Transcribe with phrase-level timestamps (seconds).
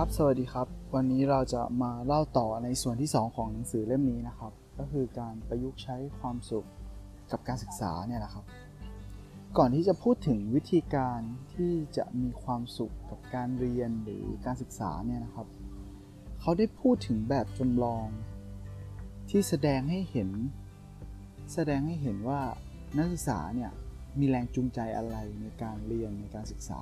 [0.00, 6.68] ครับ สวัสดีครับ วันนี้เราจะมาเล่าต่อในส่วนที่ 2 ของหนังสือเล่มนี้นะครับ ก็คือการประยุกต์ใช้ความสุข
[7.30, 8.44] กับการศึกษาเนี่ยแหละครับ
[9.58, 11.20] ก่อนที่จะพูดถึงวิธีการ
[11.54, 15.46] ที่จะมีความสุขกับการเรียนหรือการศึกษาเนี่ยนะครับ
[16.40, 18.06] เขาได้พูดถึงแบบจำลอง
[19.30, 20.30] ที่แสดงให้เห็น
[21.54, 22.40] แสดงให้เห็นว่า
[22.96, 23.70] นักศึกษาเนี่ย
[24.18, 26.80] มีแรงจูงใจอะไรในการเรียนในการศึกษา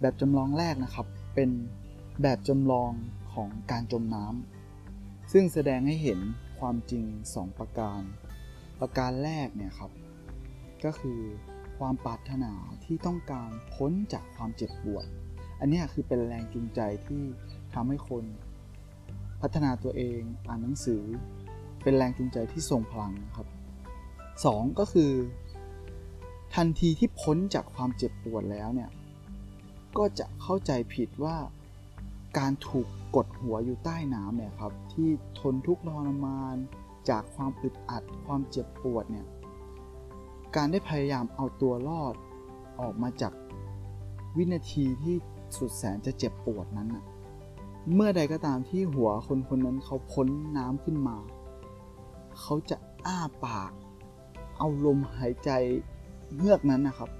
[0.00, 1.50] แบบจำลองแรกนะครับเป็น
[2.22, 2.92] แบบจำลอง
[3.34, 6.20] ของการจมน้ำซึ่งแสดงให้เห็น
[6.60, 7.04] ความจริง
[7.34, 8.00] 2 ประการ
[8.80, 9.92] ประการแรกเนี่ยครับ
[10.84, 11.20] ก็คือ
[11.78, 12.52] ความปรารถนา
[12.84, 15.06] ที่ต้องการพ้นจากความเจ็บปวด
[15.60, 17.22] อันนี้คือเป็นแรงจูงใจที่
[17.74, 18.24] ทำให้คน
[19.40, 21.02] พัฒนาตัวเองอ่านหนังสือ
[21.82, 23.48] เป็นแรงจูงใจที่ทรงพลังครับ
[24.14, 25.12] 2 ก็คือ
[26.54, 28.90] ทันทีที่พ้นจากความเจ็บปวดแล้วเนี่ย
[29.98, 31.36] ก็จะเข้าใจผิดว่า
[32.36, 36.56] การถูกกดหัวอยู่ใต้น้ำเนี่ยครับที่ทนทุกข์ทรมาน
[37.08, 39.26] จากความอึดอัดความเจ็บปวดเนี่ย
[40.56, 42.14] การได้พยายามเอาตัวรอด
[42.80, 43.32] ออกมาจาก
[44.36, 45.16] วินาทีที่
[45.56, 47.04] สุดแสนจะเจ็บปวดนั้นนะ
[47.94, 51.16] เมื่อใดก็ตามที่หัวคนคนนั้นเขาพ้นน้ำขึ้นมา
[52.40, 52.76] เขาจะ
[53.06, 53.72] อ้าปาก
[54.58, 55.50] เอาลมหายใจ
[56.36, 57.10] เฮือกนั้นนะครับ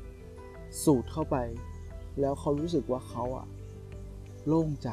[0.82, 1.36] สูดเข้าไป
[2.20, 3.46] แล้วเขารู้สึกว่าเขาอะ
[4.46, 4.90] โล่งใจ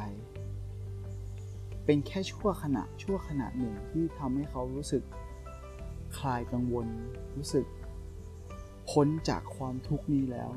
[1.84, 5.02] เป็นแค่ชั่วขณะชั่วขณะหนึ่งที่ทำให้เขารู้สึก
[6.18, 6.86] คลายกังวล
[7.36, 7.66] รู้สึก
[8.90, 10.50] พ้นจากความทุกข์นี้แล้ว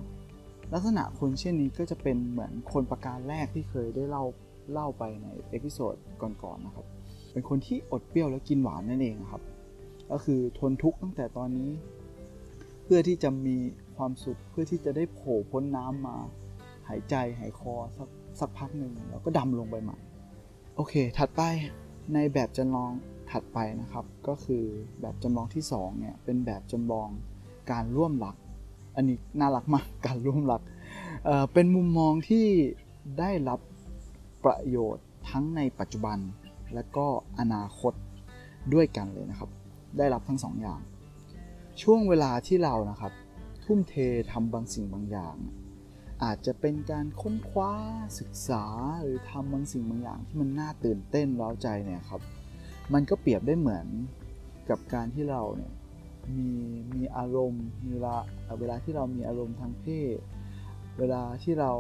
[0.74, 4.24] ลักษณะคนเช่นนี้ก็จะเป็นเหมือนคนประการแรกที่เคยได้เล่า
[4.72, 6.86] เล่าไปใน episodeก่อนๆนนะครับ
[7.32, 9.44] เป็นคนที่อดเปรี้ยวและกินหวานนั่นเองครับ
[10.12, 11.72] ก็คือทนทุกข์ตั้งแต่ตอนนี้
[12.84, 13.58] เพื่อที่จะมี
[13.98, 16.18] ความสุขเพื่อที่จะได้โผล่พ้นน้ำมา
[16.88, 18.08] หายใจหายคอสัก
[18.42, 19.98] สักพักหนึ่งแล้วก็ดำลงไปใหม่
[20.76, 21.42] โอเค ถัดไป
[22.14, 22.92] ในแบบจำลอง
[23.32, 24.64] ถัดไปนะครับ ก็คือ
[25.02, 27.10] แบบจำลองที่2เนี่ยเป็นแบบจำลอง
[27.72, 28.36] การร่วมรัก
[28.96, 30.62] อันนี้น่ารักมากการร่วมรัก
[31.26, 32.48] เเป็นมุมมองที่
[33.20, 33.60] ได้รับ
[34.44, 36.18] ประโยชน์ทั้งในปัจจุบัน
[36.74, 37.06] และก็
[37.40, 37.94] อนาคต
[38.74, 39.50] ด้วยกันเลยนะครับ
[39.98, 40.82] ได้รับทั้งสองอย่าง
[41.82, 43.14] ช่วงเวลาที่เรานะครับ
[43.64, 43.94] ทุ่มเท
[44.32, 45.36] ทำบางสิ่งบางอย่าง
[46.24, 47.74] อาจจะเป็นการค้นคว้า
[48.20, 48.66] ศึกษา
[49.02, 52.22] หรือทำบางสิ่งบางอย่างที่มันน่าตื่นเต้นเร้าใจเนี่ยครับ
[52.94, 53.88] มันก็เปรียบได้เหมือน
[54.70, 55.72] กับการที่เราเนี่ย
[56.38, 56.52] มี
[56.96, 58.16] มีอารมณ์เวลา
[58.60, 59.86] เวลาที่เรามีอารมณ์ทางเพ
[60.16, 60.18] ศ
[61.00, 61.72] เวลาที่เรา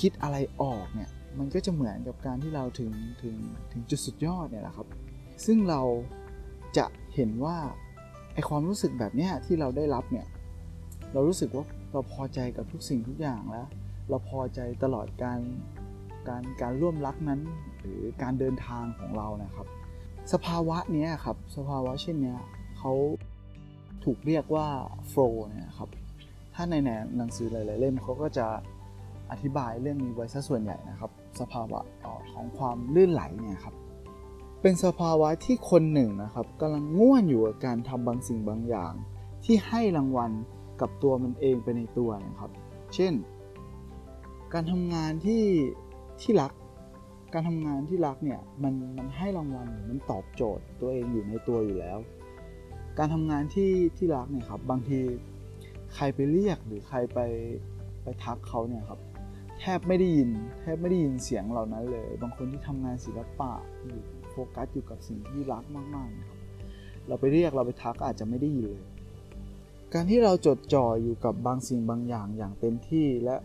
[0.00, 3.36] คิดอะไรออกเนี่ยมันก็จะเหมือนกับการที่เราถึงถึง
[3.72, 4.88] ถึงจุดสุดยอดเนี่ยแหละครับ
[5.46, 5.82] ซึ่งเรา
[6.76, 7.56] จะเห็นว่า
[8.34, 10.26] ไอความรู้สึกแบบเนี้ยที่เราได้รับเนี่ย
[11.12, 13.66] เรารู้สึกว่า เราพอใจกับทุกสิ่งทุกอย่างแล้ว
[14.08, 15.40] เราพอใจตลอดการ
[16.28, 17.40] การการร่วมรักนั้น
[17.80, 19.66] หรือการเดินทางของเรานะครับ
[20.32, 22.36] สภาวะนี้ครับสภาวะเช่นนี้
[22.78, 22.92] เขา
[24.04, 24.68] ถูกเรียกว่า
[25.08, 25.90] โฟล์นี่ครับ
[26.54, 26.74] ถ้าใน
[27.16, 28.46] หนังสือหลายๆเล่มเขาก็จะ
[29.30, 31.10] อธิบายเรื่องนี้ไว้ซะส่วนใหญ่นะครับ
[31.40, 31.80] สภาวะ
[32.32, 33.74] ของความลื่นไหลเนี่ยครับ
[34.62, 38.92] เป็นสภาวะที่คนหนึ่งนะครับกำลังง่วนอยู่กับการทำบางสิ่งบางอย่าง
[39.44, 40.30] ที่ให้รางวัล
[40.80, 42.50] กับตัวมันเองไปในตัวนะครับ
[42.94, 43.12] เช่น
[44.52, 45.44] การทำงานที่
[46.22, 46.52] ที่รัก
[47.32, 51.98] การทำงานที่รักเนี่ยมันมันให้รางวัลมันตอบโจทย์ตัวเองอยู่ในตัวอยู่แล้ว
[52.98, 55.00] การทำงานที่ที่รักเนี่ยครับบางที
[55.94, 57.18] ใครไปเรียกหรือใครไป
[58.02, 59.00] ไปทักเขาเนี่ยครับ
[59.60, 60.30] แทบไม่ได้ยิน
[60.60, 63.52] แทบไม่ได้ยินเสียงเหล่านั้นเลย บางคนที่ทำงานศิลปะ
[63.84, 66.38] อยู่โฟกัสอยู่กับสิ่งที่รักมากๆนะครับ
[67.08, 68.93] เราไปเรียกเราไปทักอาจจะไม่ได้ยินเลย
[69.96, 73.36] การที่เราจดจ่ออยู่กับบางสิ่งบางอย่างอย่างเต็มที่และ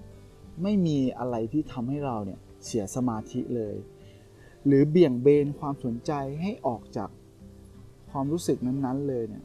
[0.64, 3.76] ไม่มีอะไรที่ทำให้เราเนี่ยเสียสมาธิเลย
[4.66, 6.12] หรือเบี่ยงเบนความสนใจ
[6.42, 7.09] ให้ออกจาก
[8.12, 9.44] ความรู้สึกนั้นๆเลยเนี่ย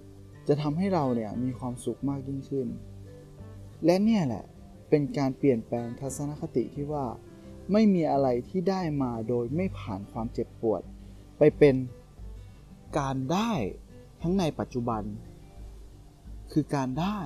[0.48, 2.68] จะทำให้เราเนี่ยมีความสุขมากยิ่งขึ้น
[3.84, 4.44] และเนี่ยแหละ
[4.88, 7.04] เป็นการเปลี่ยนแปลงทัศนคติที่ว่า
[7.72, 10.82] ไม่มีอะไรที่ได้มาโดยไม่ผ่านความเจ็บปวด
[11.38, 11.76] ไปเป็น
[12.98, 13.52] การได้
[14.22, 15.02] ทั้งในปัจจุบัน
[16.52, 17.18] คือการได้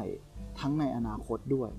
[0.61, 1.70] ทั้งในอนาคตด้วย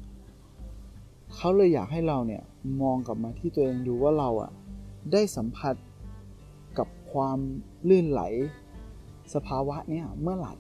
[1.36, 2.44] เขาเลยอยากให้เราเนี่ย
[2.82, 4.52] มองกลับมาที่ตัวเองดูว่าเราอะ
[5.12, 5.76] ได้สัมผัส
[6.78, 7.38] กับความ
[7.90, 8.22] ลื่นไหล
[9.34, 10.54] สภาวะเนี่ยเมื่อไหร่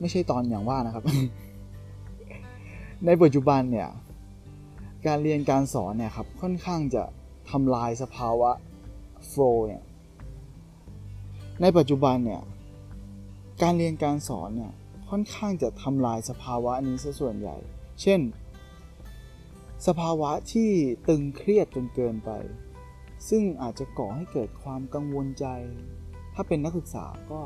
[0.00, 1.04] ไม่ใช่ตอนอย่างว่านะครับ
[3.06, 3.88] ในปัจจุบันเนี่ย
[5.06, 7.02] การเรียนการสอนเนี่ยครับค่อนข้างจะ
[7.50, 8.50] ทำลายสภาวะ
[9.28, 9.82] โฟล์เนี่ย
[11.62, 12.42] ในปัจจุบันเนี่ย
[13.62, 14.72] การเรียนการสอนเนี่ย
[15.10, 17.56] ค่อนข้างจะทำลายสภาวะนี้ซะส่วนใหญ่
[18.02, 18.20] เช่น
[19.86, 20.70] สภาวะที่
[21.08, 22.30] ตึงเครียดจนเกินไป
[23.28, 25.46] ซึ่งอาจจะก่อให้เกิดความกังวลใจ
[26.34, 27.40] ถ้าเป็นนักศึกษาก็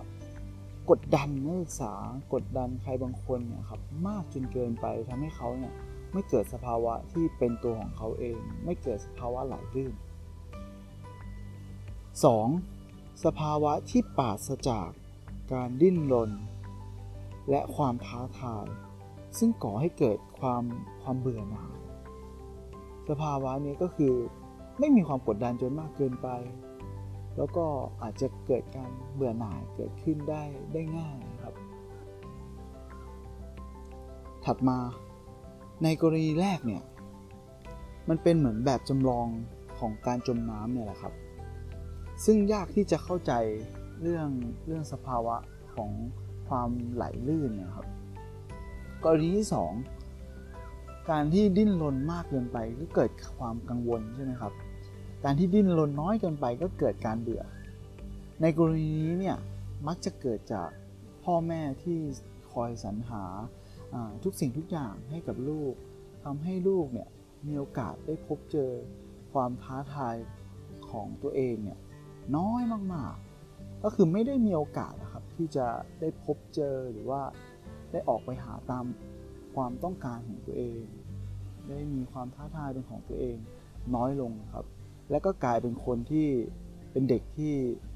[0.90, 1.94] กดดันนักศึกษา
[2.32, 5.74] กดดันใครบางคนเนี่ยครับมากจนเกินไปทำให้เขาเนี่ย
[6.12, 9.94] ไม่เกิดสภาวะที่เป็นตัวของเขาเอง ไม่เกิดสภาวะไหลลื่น
[12.38, 13.24] 2.
[13.24, 14.90] สภาวะที่ปราศจาก
[15.52, 16.30] การดิ้นรน
[17.50, 18.66] และความท้าทาย
[19.38, 20.64] ซึ่งก่อให้เกิดความ
[21.02, 21.78] ความเบื่อหน่าย
[23.08, 24.14] สภาวะนี้ก็คือ
[24.78, 26.28] ไม่มีความกดดันจนมากเกินไป
[27.36, 27.66] แล้วก็
[28.02, 30.42] อาจจะเกิดการเบื่อหน่ายเกิดขึ้นได้
[30.72, 31.54] ได้ง่ายนะครับ
[34.44, 34.78] ถัดมา
[35.82, 36.82] ในกรณีแรกเนี่ย
[38.08, 39.26] มันเป็นเหมือนแบบจำลอง
[39.78, 41.14] ของการจมน้ำเนี่ยแหละครับ
[42.24, 43.32] ซึ่งยากที่จะเข้าใจ
[44.02, 44.28] เรื่อง
[44.66, 45.36] เรื่องสภาวะ
[45.74, 45.90] ของ
[46.48, 47.86] ความไหลลื่นนี่ยครับ
[49.04, 49.48] กรณีที่
[50.28, 54.52] 2 การที่ดิ้นรนมากเกินไปก็เกิดความกังวลใช่ไหมครับ
[55.24, 57.42] การที่ดิ้นรนน้อยเกินไปก็เกิดการเบื่อ
[58.40, 59.36] ในกรณีนี้เนี่ย
[59.86, 60.68] มักจะเกิดจาก
[61.24, 61.98] พ่อแม่ที่
[62.52, 63.24] คอยสรรหา
[64.24, 65.74] ทุกสิ่งทุกอย่างให้กับลูก
[66.24, 67.08] ทำให้ลูกเนี่ย
[67.46, 68.70] มีโอกาสได้พบเจอ
[69.32, 70.16] ความท้าทาย
[70.90, 71.78] ของตัวเองเนี่ย
[72.36, 72.62] น้อย
[72.94, 75.66] มากๆ ก็คือไม่ได้มีโอกาสนะครับ ที่จะ
[76.00, 77.22] ได้พบเจอหรือว่า
[77.92, 78.84] ได้ออกไปหาตาม
[79.54, 80.80] ความต้องการของตัวเอง
[81.68, 83.36] ได้มีความท้าทายเป็นของตัวเอง
[83.94, 84.66] น้อยลงครับ
[85.10, 86.28] และก็กลายเป็นคนที่
[86.92, 87.54] เป็นเด็กที่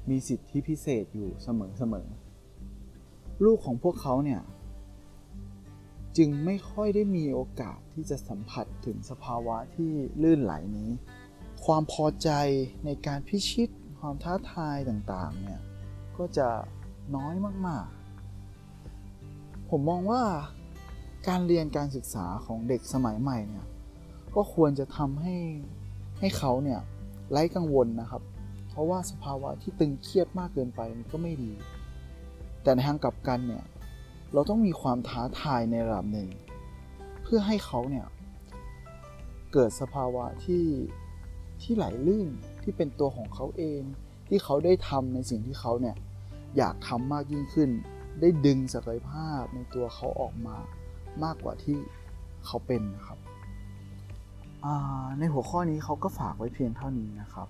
[0.09, 4.41] มีสิทธิพิเศษอยู่เสมอๆลูกของพวกเขาเนี่ย
[6.17, 10.89] จึงไม่ค่อยได้มีโอกาสที่จะสัมผัสถึงสภาวะที่ลื่นไหลนี้
[11.65, 12.29] ความพอใจ
[12.85, 13.69] ในการพิชิต
[13.99, 15.61] ความท้าทายต่างๆเนี่ย
[16.17, 16.49] ก็จะ
[17.15, 17.33] น้อย
[17.67, 20.23] มากๆ ผมมองว่า
[21.27, 23.65] การเรียนการศึกษาของเด็กสมัยใหม่เนี่ย
[24.35, 25.35] ก็ควรจะทำให้
[26.19, 26.79] ให้เขาเนี่ย
[27.31, 28.21] ไร้กังวลนะครับ
[28.69, 31.51] เพราะว่าสภาวะที่ตึงเครียดมากเกินไปก็ไม่ดี
[32.63, 33.63] แต่ในทางกลับกันเนี่ย
[34.33, 36.29] เราต้องมีความท้าทายในระดับหนึ่ง
[37.23, 38.05] เพื่อให้เขาเนี่ย
[39.53, 40.65] เกิดสภาวะที่
[41.61, 42.29] ที่ไหลลื่น
[42.63, 43.81] ที่เป็นตัวของเขาเอง
[44.27, 45.95] ที่เขาได้ทำในสิ่งที่เขาเนี่ย
[46.57, 47.69] อยากทำมากยิ่งขึ้น
[48.19, 50.55] ได้ดึงศักยภาพในตัวเขาออกมา
[51.23, 51.77] มากกว่าที่
[52.45, 53.19] เขาเป็นนะครับ
[55.19, 57.47] ในหัวข้อนี้เขาก็ฝากไว้เพียงเท่านี้นะครับ